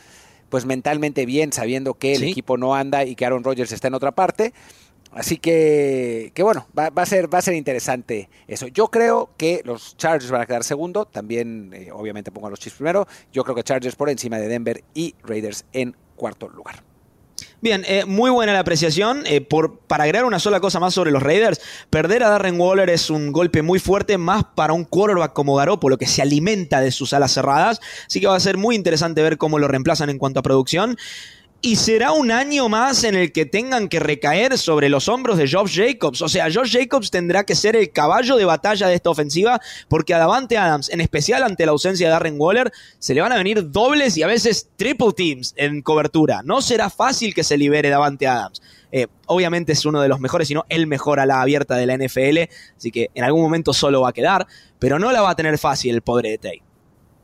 pues 0.49 0.65
mentalmente 0.65 1.27
bien, 1.27 1.53
sabiendo 1.53 1.93
que 1.93 2.15
el 2.15 2.23
equipo 2.23 2.57
no 2.57 2.73
anda 2.73 3.05
y 3.05 3.15
que 3.15 3.25
Aaron 3.25 3.43
Rodgers 3.43 3.71
está 3.71 3.89
en 3.89 3.93
otra 3.93 4.11
parte, 4.11 4.53
Así 5.13 5.37
que, 5.37 6.31
que 6.33 6.43
bueno, 6.43 6.67
va, 6.77 6.89
a 6.95 7.05
ser, 7.05 7.31
va 7.31 7.37
a 7.37 7.41
ser 7.41 7.53
interesante 7.53 8.29
eso. 8.47 8.67
Yo 8.67 8.87
creo 8.87 9.29
que 9.37 9.61
los 9.63 9.95
Chargers 9.95 10.31
van 10.31 10.41
a 10.41 10.45
quedar 10.45 10.63
segundo. 10.63 11.05
También, 11.05 11.71
eh, 11.73 11.89
obviamente, 11.91 12.31
pongo 12.31 12.47
a 12.47 12.49
los 12.49 12.59
Chiefs 12.59 12.77
primero. 12.77 13.07
Yo 13.31 13.43
creo 13.43 13.55
que 13.55 13.63
Chargers 13.63 13.95
por 13.95 14.09
encima 14.09 14.37
de 14.37 14.47
Denver 14.47 14.83
y 14.93 15.15
Raiders 15.23 15.65
en 15.71 15.95
cuarto 16.15 16.49
lugar. 16.49 16.83
Bien, 17.61 17.85
eh, 17.87 18.03
muy 18.05 18.29
buena 18.29 18.51
la 18.51 18.59
apreciación. 18.59 19.23
Eh, 19.25 19.39
por, 19.39 19.79
para 19.79 20.03
agregar 20.03 20.25
una 20.25 20.39
sola 20.39 20.59
cosa 20.59 20.79
más 20.81 20.93
sobre 20.93 21.11
los 21.11 21.23
Raiders, 21.23 21.61
perder 21.89 22.23
a 22.23 22.29
Darren 22.29 22.59
Waller 22.59 22.89
es 22.89 23.09
un 23.09 23.31
golpe 23.31 23.61
muy 23.61 23.79
fuerte, 23.79 24.17
más 24.17 24.43
para 24.55 24.73
un 24.73 24.83
quarterback 24.83 25.31
como 25.31 25.55
Garoppolo, 25.55 25.97
que 25.97 26.05
se 26.05 26.21
alimenta 26.21 26.81
de 26.81 26.91
sus 26.91 27.13
alas 27.13 27.31
cerradas. 27.31 27.79
Así 28.05 28.19
que 28.19 28.27
va 28.27 28.35
a 28.35 28.39
ser 28.41 28.57
muy 28.57 28.75
interesante 28.75 29.21
ver 29.21 29.37
cómo 29.37 29.59
lo 29.59 29.69
reemplazan 29.69 30.09
en 30.09 30.17
cuanto 30.17 30.41
a 30.41 30.43
producción 30.43 30.97
y 31.65 31.77
será 31.77 32.11
un 32.11 32.29
año 32.29 32.67
más 32.67 33.05
en 33.05 33.15
el 33.15 33.31
que 33.31 33.45
tengan 33.45 33.87
que 33.87 34.01
recaer 34.01 34.57
sobre 34.57 34.89
los 34.89 35.07
hombros 35.07 35.37
de 35.37 35.49
Josh 35.49 35.77
Jacobs. 35.77 36.21
O 36.21 36.27
sea, 36.27 36.51
Josh 36.53 36.77
Jacobs 36.77 37.09
tendrá 37.09 37.45
que 37.45 37.55
ser 37.55 37.77
el 37.77 37.89
caballo 37.89 38.35
de 38.35 38.43
batalla 38.43 38.89
de 38.89 38.95
esta 38.95 39.09
ofensiva 39.09 39.61
porque 39.87 40.13
a 40.13 40.17
Davante 40.17 40.57
Adams, 40.57 40.89
en 40.89 40.99
especial 40.99 41.41
ante 41.41 41.65
la 41.65 41.71
ausencia 41.71 42.07
de 42.07 42.11
Darren 42.11 42.35
Waller, 42.37 42.69
se 42.99 43.13
le 43.13 43.21
van 43.21 43.31
a 43.31 43.37
venir 43.37 43.71
dobles 43.71 44.17
y 44.17 44.23
a 44.23 44.27
veces 44.27 44.71
triple 44.75 45.13
teams 45.15 45.53
en 45.55 45.81
cobertura. 45.81 46.41
No 46.43 46.61
será 46.61 46.89
fácil 46.89 47.33
que 47.33 47.45
se 47.45 47.57
libere 47.57 47.89
Davante 47.89 48.27
Adams. 48.27 48.61
Eh, 48.91 49.07
obviamente 49.27 49.71
es 49.71 49.85
uno 49.85 50.01
de 50.01 50.09
los 50.09 50.19
mejores, 50.19 50.49
si 50.49 50.53
no 50.53 50.65
el 50.67 50.85
mejor 50.85 51.21
a 51.21 51.25
la 51.25 51.41
abierta 51.41 51.77
de 51.77 51.85
la 51.85 51.95
NFL, 51.95 52.51
así 52.75 52.91
que 52.91 53.09
en 53.15 53.23
algún 53.23 53.41
momento 53.41 53.71
solo 53.71 54.01
va 54.01 54.09
a 54.09 54.13
quedar, 54.13 54.45
pero 54.79 54.99
no 54.99 55.13
la 55.13 55.21
va 55.21 55.29
a 55.29 55.35
tener 55.37 55.57
fácil 55.57 55.95
el 55.95 56.01
pobre 56.01 56.29
de 56.31 56.37
Tay. 56.39 56.61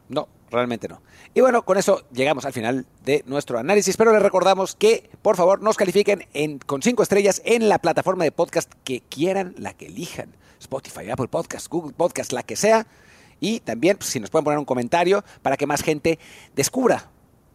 No, 0.08 0.30
realmente 0.50 0.88
no. 0.88 1.02
Y 1.34 1.42
bueno, 1.42 1.64
con 1.64 1.78
eso 1.78 2.04
llegamos 2.12 2.46
al 2.46 2.54
final 2.54 2.86
de 3.06 3.24
nuestro 3.28 3.60
análisis, 3.60 3.96
pero 3.98 4.12
les 4.12 4.22
recordamos 4.22 4.76
que 4.76 5.10
por 5.22 5.36
favor 5.36 5.62
nos 5.62 5.78
califiquen 5.78 6.26
en, 6.34 6.58
con 6.60 6.82
cinco 6.82 7.04
estrellas 7.04 7.42
en 7.46 7.70
la 7.70 7.80
plataforma 7.80 8.24
de 8.24 8.32
podcast 8.32 8.72
que 8.84 9.02
quieran, 9.02 9.54
la 9.58 9.74
que 9.74 9.86
elijan. 9.86 10.34
Spotify, 10.60 11.10
Apple 11.10 11.28
Podcast, 11.28 11.68
Google 11.70 11.94
Podcast, 11.96 12.34
la 12.34 12.44
que 12.44 12.56
sea. 12.56 12.88
Y 13.40 13.60
también 13.62 13.98
pues, 13.98 14.10
si 14.10 14.20
nos 14.20 14.30
pueden 14.30 14.44
poner 14.44 14.60
un 14.60 14.66
comentario 14.66 15.24
para 15.42 15.56
que 15.56 15.68
más 15.68 15.84
gente 15.84 16.20
descubra 16.56 17.10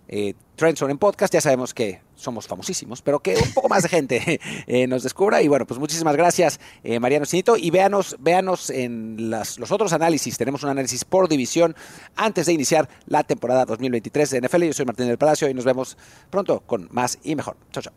eh, 0.09 0.35
en 0.59 0.99
podcast. 0.99 1.33
Ya 1.33 1.41
sabemos 1.41 1.75
que 1.75 2.01
somos 2.15 2.47
famosísimos, 2.47 3.03
pero 3.03 3.21
que 3.21 3.37
un 3.37 3.53
poco 3.53 3.69
más 3.69 3.83
de 3.83 3.89
gente 3.89 4.41
eh, 4.67 4.87
nos 4.87 5.03
descubra. 5.03 5.43
Y 5.43 5.49
bueno, 5.49 5.67
pues 5.67 5.79
muchísimas 5.81 6.17
gracias, 6.17 6.61
eh, 6.83 7.01
Mariano 7.01 7.27
Sinito. 7.27 7.57
Y 7.57 7.71
véanos, 7.71 8.17
véanos 8.21 8.71
en 8.71 9.31
las, 9.31 9.59
los 9.59 9.73
otros 9.73 9.93
análisis. 9.93 10.39
Tenemos 10.39 10.63
un 10.63 10.71
análisis 10.71 11.05
por 11.05 11.29
división 11.29 11.75
antes 12.17 12.47
de 12.47 12.53
iniciar 12.53 12.89
la 13.07 13.25
temporada 13.25 13.65
2023 13.65 14.31
de 14.31 14.41
NFL. 14.43 14.63
Yo 14.65 14.73
soy 14.73 14.87
Martín 14.87 15.07
del 15.07 15.19
Palacio 15.19 15.49
y 15.49 15.55
nos 15.55 15.65
vemos 15.65 15.97
pronto 16.31 16.61
con 16.61 16.89
más 16.93 17.19
y 17.23 17.35
mejor. 17.35 17.57
Chao, 17.73 17.83
chao. 17.83 17.93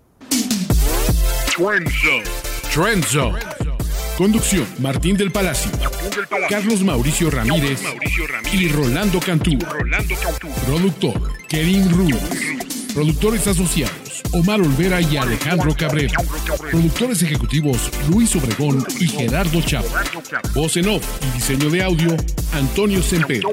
Trend 2.72 3.04
Zone. 3.06 3.57
Conducción: 4.18 4.66
Martín 4.80 5.16
del 5.16 5.32
Palacio, 5.32 5.70
Carlos 6.50 6.82
Mauricio 6.82 7.30
Ramírez, 7.30 7.80
y 8.52 8.68
Rolando 8.68 9.20
Cantú. 9.20 9.60
Productor: 10.66 11.34
Kevin 11.48 11.92
Ruiz. 11.92 12.16
Productores 12.96 13.46
asociados: 13.46 14.24
Omar 14.32 14.60
Olvera 14.60 15.02
y 15.02 15.18
Alejandro 15.18 15.76
Cabrera. 15.78 16.18
Productores 16.72 17.22
ejecutivos: 17.22 17.92
Luis 18.10 18.36
Obregón 18.36 18.84
y 19.00 19.08
Gerardo 19.08 19.62
Chávez. 19.62 19.92
Voz 20.56 20.78
en 20.78 20.88
off 20.90 21.06
y 21.22 21.36
diseño 21.36 21.70
de 21.70 21.84
audio: 21.84 22.18
Antonio 22.54 23.04
Semper. 23.04 23.44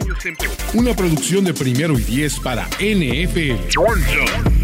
Una 0.72 0.96
producción 0.96 1.44
de 1.44 1.52
primero 1.52 1.98
y 1.98 2.02
diez 2.02 2.40
para 2.40 2.66
NFL. 2.80 4.63